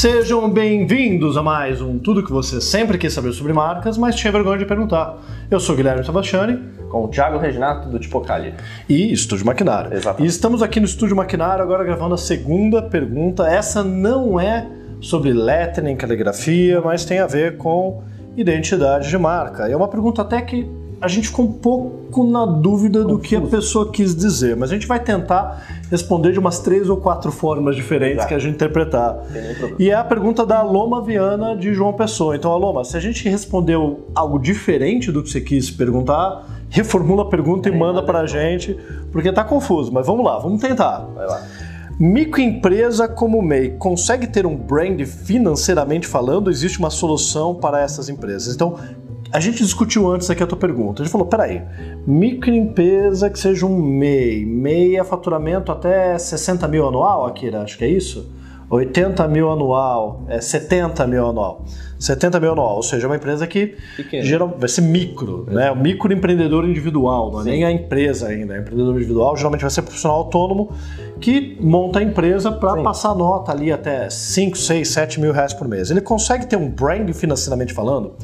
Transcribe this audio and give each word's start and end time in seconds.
Sejam 0.00 0.48
bem-vindos 0.48 1.36
a 1.36 1.42
mais 1.42 1.82
um 1.82 1.98
Tudo 1.98 2.24
que 2.24 2.32
você 2.32 2.58
sempre 2.58 2.96
quis 2.96 3.12
saber 3.12 3.34
sobre 3.34 3.52
marcas, 3.52 3.98
mas 3.98 4.16
tinha 4.16 4.32
vergonha 4.32 4.56
de 4.56 4.64
perguntar. 4.64 5.18
Eu 5.50 5.60
sou 5.60 5.76
Guilherme 5.76 6.02
Sebastiani. 6.02 6.58
Com 6.88 7.04
o 7.04 7.08
Thiago 7.08 7.36
Reginato 7.36 7.86
do 7.86 7.98
Tipocali. 7.98 8.54
E 8.88 9.12
Estúdio 9.12 9.44
Maquinário. 9.44 9.92
Exato. 9.92 10.22
E 10.22 10.26
estamos 10.26 10.62
aqui 10.62 10.80
no 10.80 10.86
Estúdio 10.86 11.14
Maquinário 11.14 11.62
agora 11.62 11.84
gravando 11.84 12.14
a 12.14 12.16
segunda 12.16 12.80
pergunta. 12.80 13.46
Essa 13.46 13.84
não 13.84 14.40
é 14.40 14.66
sobre 15.02 15.34
lettering, 15.34 15.96
caligrafia, 15.96 16.80
mas 16.80 17.04
tem 17.04 17.18
a 17.18 17.26
ver 17.26 17.58
com 17.58 18.02
identidade 18.38 19.06
de 19.06 19.18
marca. 19.18 19.68
É 19.68 19.76
uma 19.76 19.88
pergunta 19.88 20.22
até 20.22 20.40
que 20.40 20.66
a 21.00 21.08
gente 21.08 21.28
ficou 21.28 21.46
um 21.46 21.52
pouco 21.52 22.24
na 22.24 22.44
dúvida 22.44 23.02
do 23.02 23.18
que 23.18 23.34
a 23.34 23.40
pessoa 23.40 23.90
quis 23.90 24.14
dizer, 24.14 24.54
mas 24.54 24.70
a 24.70 24.74
gente 24.74 24.86
vai 24.86 25.00
tentar 25.00 25.80
responder 25.90 26.32
de 26.32 26.38
umas 26.38 26.58
três 26.58 26.90
ou 26.90 26.98
quatro 26.98 27.32
formas 27.32 27.74
diferentes 27.74 28.16
Exato. 28.16 28.28
que 28.28 28.34
a 28.34 28.38
gente 28.38 28.54
interpretar. 28.54 29.18
E 29.78 29.90
é 29.90 29.94
a 29.94 30.04
pergunta 30.04 30.44
da 30.44 30.58
Aloma 30.58 31.02
Viana 31.02 31.56
de 31.56 31.72
João 31.72 31.94
Pessoa. 31.94 32.36
Então, 32.36 32.52
Aloma, 32.52 32.84
se 32.84 32.96
a 32.96 33.00
gente 33.00 33.26
respondeu 33.28 34.08
algo 34.14 34.38
diferente 34.38 35.10
do 35.10 35.22
que 35.22 35.30
você 35.30 35.40
quis 35.40 35.70
perguntar, 35.70 36.46
reformula 36.68 37.22
a 37.22 37.26
pergunta 37.26 37.68
e 37.68 37.72
manda 37.72 38.02
pra 38.02 38.24
de 38.24 38.32
gente, 38.32 38.78
porque 39.10 39.32
tá 39.32 39.42
confuso. 39.42 39.90
Mas 39.90 40.06
vamos 40.06 40.24
lá, 40.24 40.38
vamos 40.38 40.60
tentar. 40.60 41.06
Vai 41.14 41.26
lá. 41.26 41.42
Microempresa 41.98 43.06
como 43.08 43.42
MEI 43.42 43.70
consegue 43.78 44.26
ter 44.26 44.46
um 44.46 44.56
brand 44.56 45.02
financeiramente 45.04 46.06
falando? 46.06 46.50
Existe 46.50 46.78
uma 46.78 46.88
solução 46.88 47.54
para 47.54 47.80
essas 47.80 48.08
empresas? 48.08 48.54
Então, 48.54 48.78
a 49.32 49.38
gente 49.38 49.62
discutiu 49.62 50.10
antes 50.10 50.28
aqui 50.28 50.42
a 50.42 50.46
tua 50.46 50.58
pergunta. 50.58 51.02
A 51.02 51.04
gente 51.04 51.12
falou, 51.12 51.26
peraí, 51.26 51.62
microempresa 52.06 53.30
que 53.30 53.38
seja 53.38 53.64
um 53.64 53.80
MEI, 53.80 54.44
MEI 54.44 54.96
é 54.96 55.04
faturamento 55.04 55.70
até 55.70 56.18
60 56.18 56.66
mil 56.66 56.86
anual, 56.86 57.26
Akira, 57.26 57.62
acho 57.62 57.78
que 57.78 57.84
é 57.84 57.88
isso? 57.88 58.28
80 58.70 59.26
mil 59.26 59.50
anual, 59.50 60.22
é 60.28 60.40
70 60.40 61.04
mil 61.08 61.26
anual. 61.26 61.64
70 61.98 62.38
mil 62.38 62.52
anual, 62.52 62.76
ou 62.76 62.82
seja, 62.82 63.04
é 63.04 63.08
uma 63.08 63.16
empresa 63.16 63.46
que 63.46 63.76
Pequeno. 63.96 64.24
geral, 64.24 64.54
vai 64.56 64.68
ser 64.68 64.80
micro, 64.80 65.44
né? 65.50 65.70
O 65.72 65.76
microempreendedor 65.76 66.64
individual, 66.64 67.32
não 67.32 67.40
é 67.40 67.44
Sim. 67.44 67.50
nem 67.50 67.64
a 67.64 67.72
empresa 67.72 68.28
ainda. 68.28 68.54
É 68.54 68.60
empreendedor 68.60 68.94
individual 68.94 69.36
geralmente 69.36 69.62
vai 69.62 69.70
ser 69.70 69.82
profissional 69.82 70.18
autônomo 70.18 70.72
que 71.20 71.58
monta 71.60 71.98
a 71.98 72.02
empresa 72.02 72.50
para 72.50 72.80
passar 72.82 73.14
nota 73.14 73.52
ali 73.52 73.70
até 73.70 74.08
5, 74.08 74.56
6, 74.56 74.88
7 74.88 75.20
mil 75.20 75.32
reais 75.32 75.52
por 75.52 75.68
mês. 75.68 75.90
Ele 75.90 76.00
consegue 76.00 76.46
ter 76.46 76.56
um 76.56 76.70
brand 76.70 77.12
financeiramente 77.12 77.74
falando? 77.74 78.14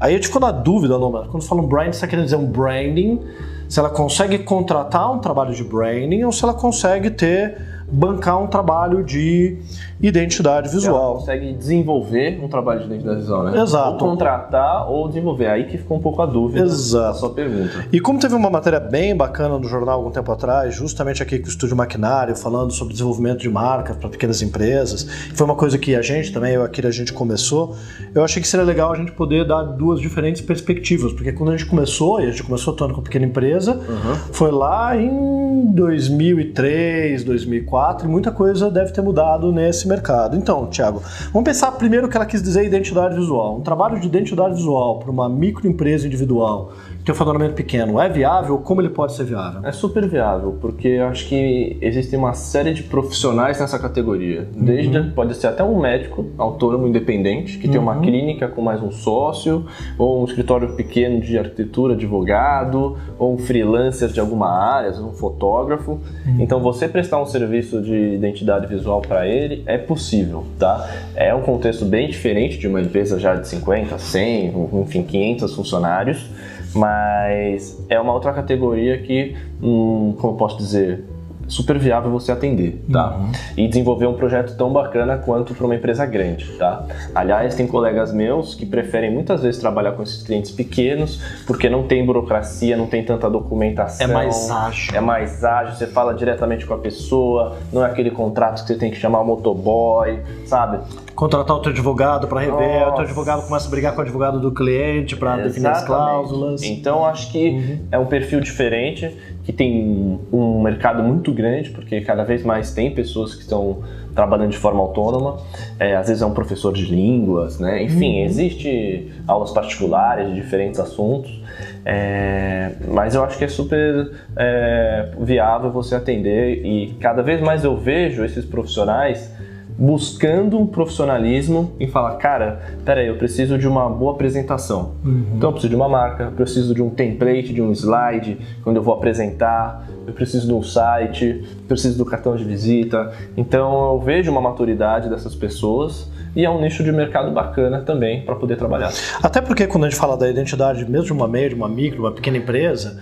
Aí 0.00 0.12
a 0.12 0.16
gente 0.16 0.26
ficou 0.26 0.40
na 0.40 0.50
dúvida, 0.50 0.96
Loma, 0.96 1.28
quando 1.30 1.44
fala 1.44 1.62
um 1.62 1.68
brand, 1.68 1.86
você 1.86 1.90
está 1.90 2.06
querendo 2.08 2.24
dizer 2.24 2.36
um 2.36 2.46
branding, 2.46 3.20
se 3.68 3.78
ela 3.78 3.90
consegue 3.90 4.38
contratar 4.38 5.12
um 5.12 5.20
trabalho 5.20 5.54
de 5.54 5.62
branding 5.62 6.24
ou 6.24 6.32
se 6.32 6.42
ela 6.42 6.54
consegue 6.54 7.10
ter, 7.10 7.56
bancar 7.90 8.42
um 8.42 8.46
trabalho 8.46 9.02
de 9.04 9.58
identidade 10.00 10.68
Ela 10.68 10.76
visual. 10.76 11.14
consegue 11.16 11.52
desenvolver 11.52 12.40
um 12.42 12.48
trabalho 12.48 12.80
de 12.80 12.86
identidade 12.86 13.20
visual, 13.20 13.44
né? 13.44 13.60
Exato. 13.60 13.92
Ou 14.04 14.10
contratar 14.10 14.90
ou 14.90 15.08
desenvolver. 15.08 15.46
Aí 15.46 15.64
que 15.64 15.76
ficou 15.78 15.98
um 15.98 16.00
pouco 16.00 16.22
a 16.22 16.26
dúvida 16.26 16.64
Exato. 16.64 17.06
da 17.12 17.14
sua 17.14 17.30
pergunta. 17.30 17.84
E 17.92 18.00
como 18.00 18.18
teve 18.18 18.34
uma 18.34 18.48
matéria 18.50 18.80
bem 18.80 19.14
bacana 19.16 19.58
no 19.58 19.68
jornal 19.68 19.98
algum 19.98 20.10
tempo 20.10 20.30
atrás, 20.32 20.74
justamente 20.74 21.22
aqui 21.22 21.38
com 21.38 21.46
o 21.46 21.48
Estúdio 21.48 21.76
Maquinário, 21.76 22.34
falando 22.36 22.72
sobre 22.72 22.92
desenvolvimento 22.94 23.40
de 23.40 23.48
marcas 23.50 23.96
para 23.96 24.08
pequenas 24.08 24.40
empresas, 24.42 25.04
foi 25.34 25.44
uma 25.44 25.54
coisa 25.56 25.76
que 25.76 25.94
a 25.94 26.02
gente 26.02 26.32
também, 26.32 26.54
eu 26.54 26.62
aqui 26.62 26.86
a 26.86 26.90
gente 26.90 27.12
começou, 27.12 27.76
eu 28.14 28.24
achei 28.24 28.40
que 28.40 28.48
seria 28.48 28.64
legal 28.64 28.92
a 28.92 28.96
gente 28.96 29.12
poder 29.12 29.46
dar 29.46 29.62
duas 29.62 30.00
diferentes 30.00 30.40
perspectivas, 30.40 31.12
porque 31.12 31.32
quando 31.32 31.50
a 31.50 31.56
gente 31.56 31.68
começou, 31.68 32.20
e 32.20 32.24
a 32.26 32.30
gente 32.30 32.42
começou 32.42 32.72
atuando 32.72 32.94
com 32.94 33.02
pequena 33.02 33.26
empresa, 33.26 33.74
Uhum. 33.74 34.14
foi 34.32 34.50
lá 34.50 34.96
em 34.96 35.72
2003, 35.74 37.24
2004, 37.24 37.79
e 38.04 38.08
muita 38.08 38.30
coisa 38.30 38.70
deve 38.70 38.92
ter 38.92 39.00
mudado 39.00 39.50
nesse 39.52 39.88
mercado. 39.88 40.36
Então, 40.36 40.66
Thiago, 40.66 41.02
vamos 41.32 41.44
pensar 41.48 41.72
primeiro 41.72 42.06
o 42.06 42.10
que 42.10 42.16
ela 42.16 42.26
quis 42.26 42.42
dizer 42.42 42.64
identidade 42.64 43.14
visual. 43.16 43.56
Um 43.56 43.60
trabalho 43.62 43.98
de 43.98 44.06
identidade 44.06 44.54
visual 44.54 44.98
para 44.98 45.10
uma 45.10 45.28
microempresa 45.28 46.06
individual 46.06 46.72
que 46.98 47.04
tem 47.06 47.14
um 47.14 47.16
faturamento 47.16 47.54
pequeno, 47.54 47.98
é 47.98 48.08
viável? 48.10 48.58
Como 48.58 48.82
ele 48.82 48.90
pode 48.90 49.14
ser 49.14 49.24
viável? 49.24 49.60
É 49.64 49.72
super 49.72 50.06
viável, 50.06 50.58
porque 50.60 50.86
eu 50.88 51.06
acho 51.06 51.26
que 51.28 51.78
existe 51.80 52.14
uma 52.14 52.34
série 52.34 52.74
de 52.74 52.82
profissionais 52.82 53.58
nessa 53.58 53.78
categoria. 53.78 54.46
Desde 54.54 54.98
Uhum. 54.98 55.10
pode 55.12 55.34
ser 55.34 55.46
até 55.46 55.64
um 55.64 55.80
médico 55.80 56.26
autônomo 56.36 56.86
independente 56.86 57.56
que 57.58 57.66
tem 57.68 57.80
uma 57.80 57.94
Uhum. 57.96 58.02
clínica 58.02 58.48
com 58.48 58.60
mais 58.60 58.82
um 58.82 58.90
sócio, 58.90 59.64
ou 59.98 60.20
um 60.20 60.24
escritório 60.26 60.74
pequeno 60.74 61.20
de 61.22 61.38
arquitetura, 61.38 61.94
advogado, 61.94 62.96
ou 63.18 63.34
um 63.34 63.38
freelancer 63.38 64.08
de 64.08 64.20
alguma 64.20 64.48
área, 64.50 64.90
um 65.00 65.12
fotógrafo. 65.12 65.92
Uhum. 66.26 66.36
Então 66.38 66.60
você 66.60 66.86
prestar 66.86 67.20
um 67.22 67.26
serviço 67.26 67.69
de 67.78 68.14
identidade 68.14 68.66
visual 68.66 69.02
para 69.02 69.26
ele 69.26 69.62
é 69.66 69.76
possível, 69.76 70.46
tá? 70.58 70.88
É 71.14 71.34
um 71.34 71.42
contexto 71.42 71.84
bem 71.84 72.08
diferente 72.08 72.56
de 72.56 72.66
uma 72.66 72.80
empresa 72.80 73.18
já 73.18 73.34
de 73.34 73.46
50, 73.46 73.98
100, 73.98 74.54
enfim, 74.80 75.02
500 75.02 75.54
funcionários 75.54 76.30
mas 76.74 77.84
é 77.88 77.98
uma 77.98 78.12
outra 78.12 78.32
categoria 78.32 78.98
que, 78.98 79.36
hum, 79.62 80.14
como 80.18 80.34
eu 80.34 80.36
posso 80.36 80.56
dizer, 80.56 81.04
super 81.50 81.78
viável 81.78 82.10
você 82.10 82.32
atender, 82.32 82.82
tá? 82.90 83.18
E 83.56 83.66
desenvolver 83.68 84.06
um 84.06 84.14
projeto 84.14 84.56
tão 84.56 84.72
bacana 84.72 85.18
quanto 85.18 85.54
para 85.54 85.66
uma 85.66 85.74
empresa 85.74 86.06
grande, 86.06 86.46
tá? 86.52 86.86
Aliás, 87.14 87.54
tem 87.54 87.66
colegas 87.66 88.12
meus 88.12 88.54
que 88.54 88.64
preferem 88.64 89.12
muitas 89.12 89.42
vezes 89.42 89.60
trabalhar 89.60 89.92
com 89.92 90.02
esses 90.02 90.22
clientes 90.22 90.50
pequenos 90.50 91.20
porque 91.46 91.68
não 91.68 91.82
tem 91.86 92.06
burocracia, 92.06 92.76
não 92.76 92.86
tem 92.86 93.04
tanta 93.04 93.28
documentação. 93.28 94.08
É 94.08 94.12
mais 94.12 94.50
ágil. 94.50 94.96
É 94.96 95.00
mais 95.00 95.44
ágil, 95.44 95.74
você 95.74 95.86
fala 95.86 96.14
diretamente 96.14 96.64
com 96.64 96.74
a 96.74 96.78
pessoa, 96.78 97.56
não 97.72 97.84
é 97.84 97.90
aquele 97.90 98.10
contrato 98.10 98.62
que 98.62 98.68
você 98.68 98.76
tem 98.76 98.90
que 98.90 98.96
chamar 98.96 99.20
o 99.20 99.26
motoboy, 99.26 100.20
sabe? 100.46 100.78
Contratar 101.14 101.54
outro 101.54 101.70
advogado 101.70 102.26
para 102.26 102.40
rever, 102.40 102.56
Nossa. 102.56 102.86
outro 102.86 103.02
advogado 103.02 103.46
começa 103.46 103.66
a 103.66 103.70
brigar 103.70 103.92
com 103.94 103.98
o 103.98 104.02
advogado 104.02 104.40
do 104.40 104.52
cliente 104.52 105.16
para 105.16 105.36
definir 105.36 105.66
as 105.66 105.84
cláusulas. 105.84 106.62
Então 106.62 107.04
acho 107.04 107.30
que 107.30 107.78
é 107.90 107.98
um 107.98 108.06
perfil 108.06 108.40
diferente, 108.40 109.14
que 109.44 109.52
tem 109.52 110.18
um 110.32 110.62
mercado 110.62 111.02
muito 111.02 111.32
grande, 111.32 111.70
porque 111.70 112.00
cada 112.00 112.24
vez 112.24 112.42
mais 112.42 112.72
tem 112.72 112.94
pessoas 112.94 113.34
que 113.34 113.42
estão 113.42 113.82
trabalhando 114.14 114.50
de 114.50 114.58
forma 114.58 114.80
autônoma. 114.80 115.38
É, 115.78 115.96
às 115.96 116.08
vezes 116.08 116.22
é 116.22 116.26
um 116.26 116.34
professor 116.34 116.72
de 116.72 116.84
línguas, 116.86 117.58
né? 117.58 117.82
Enfim, 117.82 118.22
existe 118.22 119.12
aulas 119.26 119.50
particulares 119.50 120.28
de 120.28 120.34
diferentes 120.34 120.80
assuntos. 120.80 121.40
É, 121.84 122.72
mas 122.88 123.14
eu 123.14 123.24
acho 123.24 123.38
que 123.38 123.44
é 123.44 123.48
super 123.48 124.12
é, 124.36 125.10
viável 125.18 125.70
você 125.70 125.94
atender 125.94 126.64
e 126.64 126.94
cada 127.00 127.22
vez 127.22 127.40
mais 127.40 127.64
eu 127.64 127.76
vejo 127.76 128.24
esses 128.24 128.44
profissionais 128.44 129.32
buscando 129.80 130.58
um 130.58 130.66
profissionalismo 130.66 131.72
em 131.80 131.88
falar, 131.88 132.16
cara, 132.16 132.60
peraí, 132.84 133.06
eu 133.06 133.16
preciso 133.16 133.56
de 133.56 133.66
uma 133.66 133.88
boa 133.88 134.12
apresentação. 134.12 134.92
Então 135.34 135.48
eu 135.48 135.52
preciso 135.52 135.70
de 135.70 135.76
uma 135.76 135.88
marca, 135.88 136.24
eu 136.24 136.32
preciso 136.32 136.74
de 136.74 136.82
um 136.82 136.90
template, 136.90 137.54
de 137.54 137.62
um 137.62 137.72
slide, 137.72 138.38
quando 138.62 138.76
eu 138.76 138.82
vou 138.82 138.92
apresentar, 138.92 139.88
eu 140.06 140.12
preciso 140.12 140.46
de 140.46 140.52
um 140.52 140.62
site, 140.62 141.42
eu 141.42 141.66
preciso 141.66 141.96
do 141.96 142.04
cartão 142.04 142.36
de 142.36 142.44
visita. 142.44 143.10
Então 143.38 143.94
eu 143.94 144.00
vejo 144.00 144.30
uma 144.30 144.42
maturidade 144.42 145.08
dessas 145.08 145.34
pessoas 145.34 146.10
e 146.36 146.44
é 146.44 146.50
um 146.50 146.60
nicho 146.60 146.84
de 146.84 146.92
mercado 146.92 147.30
bacana 147.30 147.80
também 147.80 148.22
para 148.22 148.34
poder 148.34 148.56
trabalhar. 148.56 148.92
Até 149.22 149.40
porque 149.40 149.66
quando 149.66 149.84
a 149.84 149.88
gente 149.88 149.98
fala 149.98 150.14
da 150.14 150.28
identidade, 150.28 150.84
mesmo 150.88 151.06
de 151.06 151.12
uma 151.14 151.26
meia, 151.26 151.48
de 151.48 151.54
uma 151.54 151.68
micro, 151.70 152.00
uma 152.00 152.12
pequena 152.12 152.36
empresa, 152.36 153.00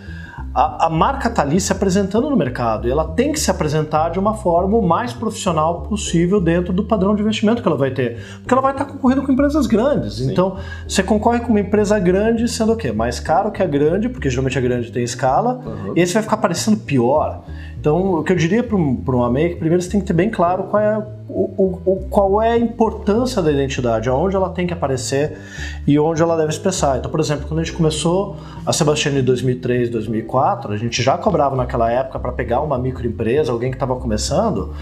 a, 0.58 0.86
a 0.86 0.90
marca 0.90 1.28
está 1.28 1.42
ali 1.42 1.60
se 1.60 1.70
apresentando 1.70 2.28
no 2.28 2.36
mercado 2.36 2.88
e 2.88 2.90
ela 2.90 3.04
tem 3.04 3.30
que 3.30 3.38
se 3.38 3.48
apresentar 3.48 4.08
de 4.08 4.18
uma 4.18 4.34
forma 4.34 4.76
o 4.76 4.82
mais 4.82 5.12
profissional 5.12 5.82
possível 5.82 6.40
dentro 6.40 6.72
do 6.72 6.82
padrão 6.82 7.14
de 7.14 7.22
investimento 7.22 7.62
que 7.62 7.68
ela 7.68 7.76
vai 7.76 7.92
ter. 7.92 8.18
Porque 8.40 8.52
ela 8.52 8.60
vai 8.60 8.72
estar 8.72 8.84
concorrendo 8.84 9.22
com 9.22 9.30
empresas 9.30 9.68
grandes. 9.68 10.18
Então, 10.20 10.56
você 10.86 11.00
concorre 11.00 11.38
com 11.38 11.50
uma 11.50 11.60
empresa 11.60 11.96
grande 12.00 12.48
sendo 12.48 12.72
o 12.72 12.76
quê? 12.76 12.90
Mais 12.90 13.20
caro 13.20 13.52
que 13.52 13.62
a 13.62 13.66
grande, 13.66 14.08
porque 14.08 14.28
geralmente 14.28 14.58
a 14.58 14.60
grande 14.60 14.90
tem 14.90 15.04
escala, 15.04 15.60
e 15.94 16.00
aí 16.00 16.06
você 16.06 16.14
vai 16.14 16.24
ficar 16.24 16.38
parecendo 16.38 16.78
pior. 16.78 17.44
Então, 17.80 18.14
o 18.14 18.24
que 18.24 18.32
eu 18.32 18.36
diria 18.36 18.62
para 18.62 18.76
um, 18.76 19.30
MEI 19.30 19.44
é 19.44 19.48
que 19.50 19.54
primeiro 19.56 19.80
você 19.80 19.88
tem 19.88 20.00
que 20.00 20.06
ter 20.06 20.12
bem 20.12 20.28
claro 20.28 20.64
qual 20.64 20.82
é, 20.82 20.98
o, 21.28 21.78
o- 21.86 22.06
qual 22.10 22.42
é 22.42 22.50
a 22.52 22.58
importância 22.58 23.40
da 23.40 23.52
identidade, 23.52 24.08
aonde 24.08 24.34
ela 24.34 24.50
tem 24.50 24.66
que 24.66 24.72
aparecer 24.72 25.38
e 25.86 25.96
onde 25.98 26.20
ela 26.20 26.36
deve 26.36 26.48
expressar. 26.50 26.98
Então, 26.98 27.08
por 27.08 27.20
exemplo, 27.20 27.46
quando 27.46 27.60
a 27.60 27.62
gente 27.62 27.76
começou 27.76 28.36
a 28.66 28.72
Sebastiana 28.72 29.20
em 29.20 29.22
2003, 29.22 29.90
2004, 29.90 30.72
a 30.72 30.76
gente 30.76 31.00
já 31.00 31.16
cobrava 31.16 31.54
naquela 31.54 31.88
época 31.90 32.18
para 32.18 32.32
pegar 32.32 32.60
uma 32.62 32.76
microempresa, 32.76 33.52
alguém 33.52 33.70
que 33.70 33.76
estava 33.76 33.94
começando. 33.94 34.74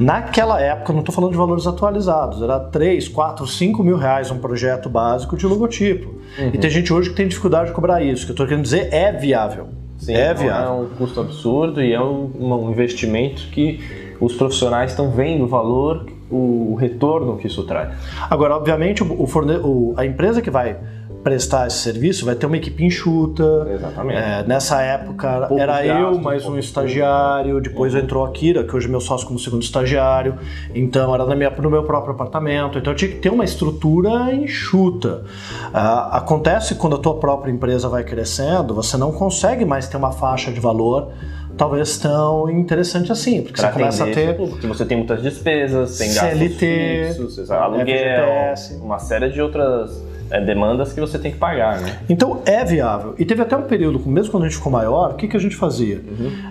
Naquela 0.00 0.60
época, 0.60 0.92
não 0.92 1.00
estou 1.00 1.14
falando 1.14 1.30
de 1.30 1.36
valores 1.36 1.66
atualizados, 1.66 2.42
era 2.42 2.58
3, 2.58 3.08
4, 3.08 3.46
5 3.46 3.84
mil 3.84 3.96
reais 3.96 4.30
um 4.32 4.38
projeto 4.38 4.88
básico 4.88 5.36
de 5.36 5.46
logotipo. 5.46 6.16
E 6.52 6.58
tem 6.58 6.68
gente 6.70 6.92
hoje 6.92 7.10
que 7.10 7.14
tem 7.16 7.28
dificuldade 7.28 7.68
de 7.68 7.72
cobrar 7.74 8.02
isso. 8.02 8.22
O 8.22 8.26
que 8.26 8.30
eu 8.32 8.34
estou 8.34 8.46
querendo 8.46 8.64
dizer 8.64 8.88
é 8.92 9.12
viável. 9.12 9.68
Sim, 10.04 10.14
é 10.14 10.34
viável. 10.34 10.66
é 10.66 10.70
um 10.82 10.86
custo 10.98 11.20
absurdo 11.20 11.82
e 11.82 11.92
é 11.92 12.00
um, 12.00 12.30
um 12.40 12.70
investimento 12.70 13.42
que 13.52 13.80
os 14.20 14.34
profissionais 14.34 14.90
estão 14.90 15.10
vendo 15.10 15.44
o 15.44 15.46
valor, 15.46 16.06
o 16.30 16.74
retorno 16.78 17.36
que 17.36 17.46
isso 17.46 17.62
traz. 17.64 17.90
Agora, 18.30 18.56
obviamente, 18.56 19.02
o 19.02 19.26
forne- 19.26 19.58
o- 19.62 19.94
a 19.96 20.04
empresa 20.06 20.40
que 20.40 20.50
vai 20.50 20.76
prestar 21.22 21.66
esse 21.66 21.78
serviço, 21.78 22.24
vai 22.24 22.34
ter 22.34 22.46
uma 22.46 22.56
equipe 22.56 22.84
enxuta. 22.84 23.68
Exatamente. 23.70 24.18
É, 24.18 24.44
nessa 24.46 24.82
época 24.82 25.46
Pouco 25.48 25.62
era 25.62 25.82
gasto, 25.82 26.00
eu, 26.00 26.18
mais 26.20 26.42
pouco 26.42 26.56
um 26.56 26.60
estagiário, 26.60 27.60
depois 27.60 27.94
entrou 27.94 28.24
a 28.24 28.30
Kira, 28.30 28.64
que 28.64 28.74
hoje 28.74 28.86
é 28.86 28.90
meu 28.90 29.00
sócio 29.00 29.26
como 29.26 29.38
segundo 29.38 29.62
estagiário, 29.62 30.36
então 30.74 31.14
era 31.14 31.24
na 31.24 31.34
minha, 31.34 31.50
no 31.50 31.70
meu 31.70 31.84
próprio 31.84 32.14
apartamento, 32.14 32.78
então 32.78 32.92
eu 32.92 32.96
tinha 32.96 33.10
que 33.10 33.18
ter 33.18 33.30
uma 33.30 33.44
estrutura 33.44 34.34
enxuta. 34.34 35.24
Ah, 35.72 36.18
acontece 36.18 36.74
quando 36.74 36.96
a 36.96 36.98
tua 36.98 37.18
própria 37.18 37.50
empresa 37.50 37.88
vai 37.88 38.04
crescendo, 38.04 38.74
você 38.74 38.96
não 38.96 39.12
consegue 39.12 39.64
mais 39.64 39.86
ter 39.88 39.96
uma 39.96 40.12
faixa 40.12 40.50
de 40.50 40.60
valor 40.60 41.12
talvez 41.56 41.98
tão 41.98 42.48
interessante 42.50 43.12
assim, 43.12 43.42
porque 43.42 43.60
Pra 43.60 43.70
você 43.70 43.78
começa 43.78 44.04
a 44.04 44.10
ter 44.10 44.36
porque 44.36 44.66
você 44.66 44.84
tem 44.84 44.96
muitas 44.96 45.22
despesas, 45.22 45.98
tem 45.98 46.08
CLT, 46.08 47.04
gastos 47.06 47.36
fixos, 47.36 47.50
aluguel, 47.50 47.84
FGTS. 47.86 48.74
uma 48.82 48.98
série 48.98 49.30
de 49.30 49.40
outras 49.40 50.02
é, 50.30 50.40
demandas 50.40 50.92
que 50.92 51.00
você 51.00 51.18
tem 51.18 51.30
que 51.30 51.38
pagar, 51.38 51.80
né? 51.80 51.98
Então 52.08 52.40
é 52.46 52.64
viável. 52.64 53.14
E 53.18 53.24
teve 53.24 53.42
até 53.42 53.54
um 53.54 53.62
período, 53.62 54.00
mesmo 54.08 54.30
quando 54.30 54.44
a 54.44 54.48
gente 54.48 54.56
ficou 54.56 54.72
maior, 54.72 55.10
o 55.10 55.14
que, 55.14 55.28
que 55.28 55.36
a 55.36 55.40
gente 55.40 55.54
fazia? 55.54 56.00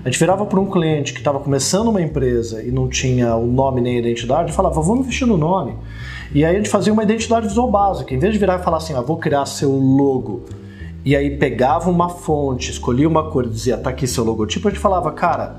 A 0.05 0.09
gente 0.09 0.19
virava 0.19 0.45
para 0.45 0.59
um 0.59 0.69
cliente 0.69 1.13
que 1.13 1.19
estava 1.19 1.39
começando 1.39 1.87
uma 1.87 2.01
empresa 2.01 2.61
e 2.61 2.71
não 2.71 2.87
tinha 2.87 3.35
o 3.35 3.47
nome 3.47 3.81
nem 3.81 3.95
a 3.95 3.99
identidade 3.99 4.51
e 4.51 4.53
falava, 4.53 4.79
vamos 4.81 5.01
investir 5.01 5.27
no 5.27 5.35
nome. 5.35 5.73
E 6.33 6.45
aí 6.45 6.55
a 6.55 6.57
gente 6.57 6.69
fazia 6.69 6.93
uma 6.93 7.03
identidade 7.03 7.47
visual 7.47 7.69
básica. 7.69 8.13
Em 8.13 8.19
vez 8.19 8.31
de 8.33 8.39
virar 8.39 8.59
e 8.59 8.63
falar 8.63 8.77
assim, 8.77 8.93
ah, 8.93 9.01
vou 9.01 9.17
criar 9.17 9.45
seu 9.45 9.71
logo. 9.71 10.45
E 11.03 11.15
aí 11.15 11.37
pegava 11.37 11.89
uma 11.89 12.09
fonte, 12.09 12.71
escolhia 12.71 13.07
uma 13.07 13.29
cor 13.29 13.45
e 13.45 13.49
dizia, 13.49 13.77
tá 13.77 13.89
aqui 13.89 14.05
seu 14.05 14.23
logotipo, 14.23 14.67
a 14.67 14.71
gente 14.71 14.79
falava, 14.79 15.11
cara, 15.11 15.55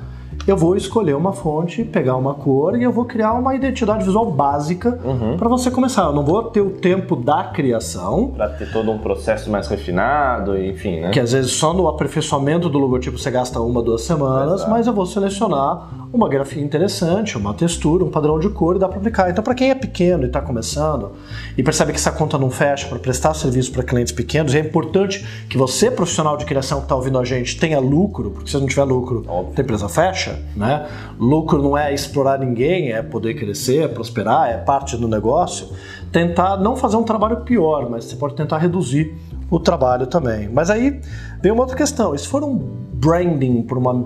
eu 0.47 0.57
vou 0.57 0.77
escolher 0.77 1.15
uma 1.15 1.33
fonte, 1.33 1.85
pegar 1.85 2.17
uma 2.17 2.35
cor 2.35 2.77
e 2.79 2.83
eu 2.83 2.91
vou 2.93 3.05
criar 3.05 3.33
uma 3.35 3.55
identidade 3.55 4.05
visual 4.05 4.31
básica 4.31 4.99
para 5.39 5.49
você 5.49 5.71
começar. 5.71 6.03
Eu 6.05 6.13
não 6.13 6.25
vou 6.25 6.45
ter 6.45 6.61
o 6.61 6.71
tempo 6.71 7.15
da 7.15 7.45
criação, 7.45 8.33
Pra 8.37 8.49
ter 8.49 8.71
todo 8.73 8.91
um 8.91 8.99
processo 8.99 9.51
mais 9.51 9.69
refinado, 9.69 10.57
enfim, 10.59 11.01
né? 11.01 11.11
que 11.11 11.21
às 11.21 11.33
vezes 11.33 11.53
só 11.53 11.73
no 11.73 11.87
aperfeiçoamento 11.89 12.69
do 12.69 12.79
logotipo 12.79 13.19
você 13.19 13.31
gasta 13.31 13.61
uma, 13.61 13.83
duas 13.83 14.03
semanas, 14.03 14.55
Exato. 14.61 14.71
mas 14.71 14.87
eu 14.87 14.93
vou 14.93 15.07
selecionar 15.07 15.89
uma 16.13 16.29
grafia 16.29 16.63
interessante, 16.63 17.39
uma 17.39 17.55
textura, 17.55 18.05
um 18.05 18.11
padrão 18.11 18.39
de 18.39 18.51
cor 18.51 18.77
e 18.77 18.79
dá 18.79 18.87
para 18.87 18.99
aplicar. 18.99 19.31
Então, 19.31 19.43
para 19.43 19.55
quem 19.55 19.71
é 19.71 19.75
pequeno 19.75 20.25
e 20.25 20.27
está 20.27 20.43
começando 20.43 21.13
e 21.57 21.63
percebe 21.63 21.91
que 21.91 21.99
essa 21.99 22.13
conta 22.13 22.37
não 22.37 22.51
fecha 22.51 22.87
para 22.87 22.99
prestar 22.99 23.33
serviço 23.33 23.73
para 23.73 23.83
clientes 23.83 24.13
pequenos, 24.13 24.55
é 24.55 24.59
importante 24.59 25.27
que 25.49 25.57
você, 25.57 25.91
profissional 25.91 26.37
de 26.37 26.45
criação 26.45 26.79
que 26.79 26.85
está 26.85 26.95
ouvindo 26.95 27.19
a 27.19 27.25
gente, 27.25 27.59
tenha 27.59 27.81
lucro, 27.81 28.31
porque 28.31 28.51
se 28.51 28.59
não 28.59 28.67
tiver 28.67 28.85
lucro, 28.85 29.25
a 29.27 29.61
empresa 29.61 29.89
fecha, 29.89 30.39
né? 30.55 30.87
Lucro 31.19 31.63
não 31.63 31.79
é 31.79 31.95
explorar 31.95 32.39
ninguém, 32.39 32.93
é 32.93 33.03
poder 33.03 33.35
crescer, 33.35 33.85
é 33.85 33.89
prosperar, 33.89 34.51
é 34.51 34.59
parte 34.59 34.99
do 34.99 35.09
negócio. 35.09 35.69
Tentar 36.13 36.59
não 36.59 36.77
fazer 36.77 36.97
um 36.97 37.05
trabalho 37.05 37.39
pior, 37.39 37.89
mas 37.89 38.05
você 38.05 38.17
pode 38.17 38.35
tentar 38.35 38.59
reduzir 38.59 39.17
o 39.51 39.59
trabalho 39.59 40.07
também. 40.07 40.47
Mas 40.49 40.69
aí 40.69 41.01
vem 41.41 41.53
uma 41.53 41.63
outra 41.63 41.77
questão. 41.77 42.17
Se 42.17 42.29
for 42.29 42.45
um 42.45 42.55
branding 42.93 43.63
por 43.63 43.79
uma 43.79 44.05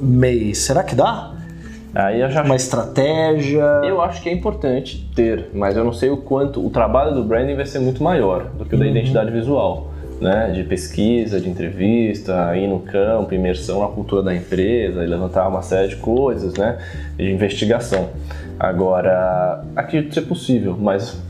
MEI, 0.00 0.52
será 0.52 0.82
que 0.82 0.96
dá? 0.96 1.43
Aí 1.94 2.20
eu 2.20 2.30
já 2.30 2.42
Uma 2.42 2.56
estratégia? 2.56 3.62
Eu 3.84 4.02
acho 4.02 4.20
que 4.22 4.28
é 4.28 4.32
importante 4.32 5.08
ter, 5.14 5.50
mas 5.54 5.76
eu 5.76 5.84
não 5.84 5.92
sei 5.92 6.10
o 6.10 6.16
quanto. 6.16 6.64
O 6.64 6.70
trabalho 6.70 7.14
do 7.14 7.22
branding 7.22 7.54
vai 7.54 7.66
ser 7.66 7.78
muito 7.78 8.02
maior 8.02 8.46
do 8.58 8.64
que 8.64 8.74
o 8.74 8.78
da 8.78 8.86
identidade 8.86 9.30
visual, 9.30 9.92
né? 10.20 10.50
De 10.50 10.64
pesquisa, 10.64 11.40
de 11.40 11.48
entrevista, 11.48 12.56
ir 12.56 12.66
no 12.66 12.80
campo, 12.80 13.32
imersão 13.32 13.80
na 13.80 13.88
cultura 13.88 14.22
da 14.22 14.34
empresa, 14.34 15.04
e 15.04 15.06
levantar 15.06 15.46
uma 15.48 15.62
série 15.62 15.88
de 15.88 15.96
coisas, 15.96 16.54
né? 16.54 16.78
De 17.16 17.30
investigação. 17.30 18.08
Agora, 18.58 19.64
acredito 19.76 20.14
ser 20.14 20.22
possível, 20.22 20.76
mas 20.78 21.22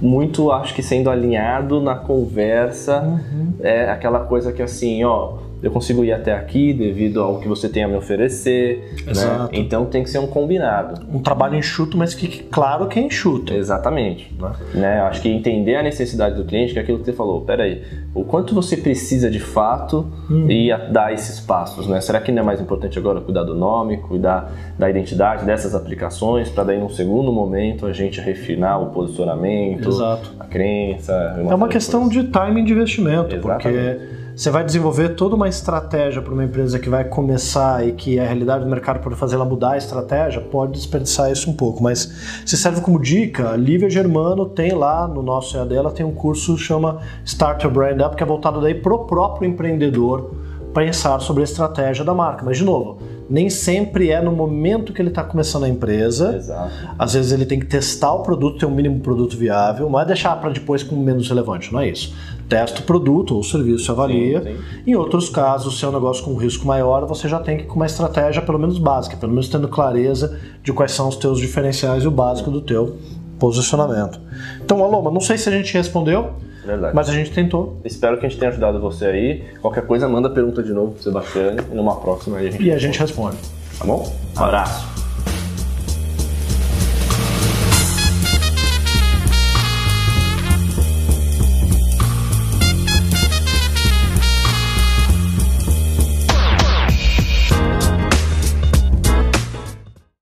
muito 0.00 0.50
acho 0.50 0.74
que 0.74 0.82
sendo 0.82 1.08
alinhado 1.08 1.80
na 1.80 1.94
conversa 1.94 3.20
é 3.60 3.90
aquela 3.90 4.20
coisa 4.20 4.52
que 4.52 4.60
assim, 4.60 5.04
ó. 5.04 5.51
Eu 5.62 5.70
consigo 5.70 6.04
ir 6.04 6.12
até 6.12 6.32
aqui 6.34 6.72
devido 6.72 7.22
ao 7.22 7.38
que 7.38 7.46
você 7.46 7.68
tem 7.68 7.84
a 7.84 7.88
me 7.88 7.94
oferecer, 7.96 8.94
né? 9.06 9.48
Então 9.52 9.84
tem 9.86 10.02
que 10.02 10.10
ser 10.10 10.18
um 10.18 10.26
combinado. 10.26 11.06
Um 11.08 11.20
trabalho 11.20 11.54
enxuto, 11.56 11.96
mas 11.96 12.14
que 12.14 12.26
claro 12.44 12.88
que 12.88 12.98
é 12.98 13.02
enxuto. 13.02 13.54
Exatamente. 13.54 14.34
Né? 14.74 14.98
Eu 15.00 15.04
Acho 15.04 15.22
que 15.22 15.28
entender 15.28 15.76
a 15.76 15.82
necessidade 15.82 16.34
do 16.36 16.44
cliente, 16.44 16.72
que 16.72 16.78
é 16.78 16.82
aquilo 16.82 16.98
que 16.98 17.04
você 17.04 17.12
falou, 17.12 17.42
peraí, 17.42 17.82
o 18.14 18.24
quanto 18.24 18.54
você 18.54 18.76
precisa 18.76 19.30
de 19.30 19.38
fato 19.38 20.06
e 20.48 20.72
a- 20.72 20.78
dar 20.78 21.12
esses 21.12 21.38
passos, 21.38 21.86
né? 21.86 22.00
Será 22.00 22.20
que 22.20 22.32
não 22.32 22.42
é 22.42 22.44
mais 22.44 22.60
importante 22.60 22.98
agora 22.98 23.20
cuidar 23.20 23.44
do 23.44 23.54
nome, 23.54 23.98
cuidar 23.98 24.52
da 24.78 24.90
identidade 24.90 25.44
dessas 25.44 25.74
aplicações, 25.74 26.48
para 26.48 26.64
daí 26.64 26.78
num 26.80 26.88
segundo 26.90 27.32
momento 27.32 27.86
a 27.86 27.92
gente 27.92 28.20
refinar 28.20 28.82
o 28.82 28.86
posicionamento, 28.90 29.88
Exato. 29.88 30.32
a 30.40 30.44
crença. 30.44 31.12
É 31.48 31.54
uma 31.54 31.68
questão 31.68 32.08
de 32.08 32.24
timing 32.24 32.64
de 32.64 32.72
investimento, 32.72 33.34
Exatamente. 33.36 33.62
porque 33.62 34.21
você 34.34 34.50
vai 34.50 34.64
desenvolver 34.64 35.10
toda 35.10 35.36
uma 35.36 35.48
estratégia 35.48 36.22
para 36.22 36.32
uma 36.32 36.44
empresa 36.44 36.78
que 36.78 36.88
vai 36.88 37.04
começar 37.04 37.86
e 37.86 37.92
que 37.92 38.18
a 38.18 38.24
realidade 38.24 38.64
do 38.64 38.70
mercado 38.70 39.00
pode 39.00 39.14
fazer 39.16 39.34
ela 39.34 39.44
mudar 39.44 39.72
a 39.72 39.76
estratégia, 39.76 40.40
pode 40.40 40.72
desperdiçar 40.72 41.30
isso 41.30 41.50
um 41.50 41.52
pouco. 41.54 41.82
Mas 41.82 42.42
se 42.46 42.56
serve 42.56 42.80
como 42.80 42.98
dica, 42.98 43.50
a 43.50 43.56
Lívia 43.56 43.90
Germano 43.90 44.46
tem 44.46 44.72
lá 44.72 45.06
no 45.06 45.22
nosso 45.22 45.56
EAD, 45.56 45.74
ela 45.74 45.90
tem 45.90 46.04
um 46.04 46.14
curso 46.14 46.54
que 46.54 46.62
chama 46.62 47.00
Start 47.24 47.62
Your 47.64 47.72
Brand 47.72 48.00
Up, 48.00 48.16
que 48.16 48.22
é 48.22 48.26
voltado 48.26 48.60
daí 48.60 48.74
pro 48.74 49.06
próprio 49.06 49.48
empreendedor 49.48 50.34
pensar 50.72 51.20
sobre 51.20 51.42
a 51.42 51.44
estratégia 51.44 52.04
da 52.04 52.14
marca. 52.14 52.44
Mas, 52.44 52.58
de 52.58 52.64
novo, 52.64 52.98
nem 53.28 53.48
sempre 53.48 54.10
é 54.10 54.20
no 54.20 54.32
momento 54.32 54.92
que 54.92 55.00
ele 55.00 55.08
está 55.08 55.24
começando 55.24 55.64
a 55.64 55.68
empresa. 55.68 56.36
Exato. 56.36 56.70
Às 56.98 57.14
vezes 57.14 57.32
ele 57.32 57.46
tem 57.46 57.58
que 57.58 57.66
testar 57.66 58.12
o 58.12 58.22
produto, 58.22 58.58
ter 58.58 58.66
um 58.66 58.74
mínimo 58.74 59.00
produto 59.00 59.36
viável, 59.36 59.88
não 59.88 60.00
é 60.00 60.04
deixar 60.04 60.38
para 60.40 60.50
depois 60.50 60.82
como 60.82 61.02
menos 61.02 61.28
relevante, 61.28 61.72
não 61.72 61.80
é 61.80 61.88
isso. 61.88 62.14
Testa 62.48 62.80
o 62.80 62.82
produto 62.82 63.34
ou 63.34 63.40
o 63.40 63.44
serviço, 63.44 63.90
avalia. 63.90 64.42
Sim, 64.42 64.56
sim. 64.56 64.82
Em 64.86 64.94
outros 64.94 65.28
casos, 65.28 65.78
se 65.78 65.84
é 65.84 65.88
um 65.88 65.92
negócio 65.92 66.22
com 66.24 66.36
risco 66.36 66.66
maior, 66.66 67.06
você 67.06 67.28
já 67.28 67.38
tem 67.38 67.56
que 67.56 67.64
ir 67.64 67.66
com 67.66 67.76
uma 67.76 67.86
estratégia 67.86 68.42
pelo 68.42 68.58
menos 68.58 68.78
básica, 68.78 69.16
pelo 69.16 69.32
menos 69.32 69.48
tendo 69.48 69.68
clareza 69.68 70.38
de 70.62 70.72
quais 70.72 70.92
são 70.92 71.08
os 71.08 71.16
teus 71.16 71.38
diferenciais 71.38 72.04
e 72.04 72.08
o 72.08 72.10
básico 72.10 72.50
do 72.50 72.60
teu 72.60 72.98
posicionamento. 73.38 74.20
Então, 74.62 74.82
Aloma, 74.84 75.10
não 75.10 75.20
sei 75.20 75.38
se 75.38 75.48
a 75.48 75.52
gente 75.52 75.72
respondeu, 75.72 76.34
Verdade. 76.64 76.94
mas 76.94 77.08
a 77.08 77.12
gente 77.12 77.32
tentou 77.32 77.80
Espero 77.84 78.18
que 78.18 78.26
a 78.26 78.28
gente 78.28 78.38
tenha 78.38 78.50
ajudado 78.50 78.80
você 78.80 79.06
aí. 79.06 79.44
Qualquer 79.60 79.86
coisa, 79.86 80.08
manda 80.08 80.30
pergunta 80.30 80.62
de 80.62 80.72
novo 80.72 80.92
pro 80.92 81.02
Sebastião 81.02 81.56
e 81.70 81.74
numa 81.74 81.96
próxima 81.96 82.38
aí 82.38 82.48
a 82.48 82.50
gente 82.50 82.64
e 82.64 82.70
a 82.70 82.78
gente 82.78 82.98
responde. 82.98 83.38
Tá 83.78 83.84
bom? 83.84 84.12
Um 84.36 84.42
abraço. 84.42 85.01